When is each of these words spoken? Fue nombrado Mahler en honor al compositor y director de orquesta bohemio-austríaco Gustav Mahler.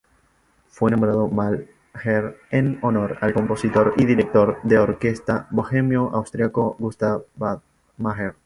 Fue 0.71 0.89
nombrado 0.89 1.27
Mahler 1.27 1.75
en 2.49 2.79
honor 2.81 3.19
al 3.21 3.33
compositor 3.35 3.93
y 3.97 4.05
director 4.05 4.57
de 4.63 4.79
orquesta 4.79 5.45
bohemio-austríaco 5.51 6.75
Gustav 6.79 7.21
Mahler. 7.97 8.33